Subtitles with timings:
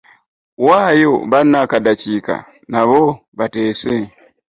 [0.65, 2.35] Waayo banno akaddakiika
[2.71, 3.01] nabo
[3.37, 3.93] bateese.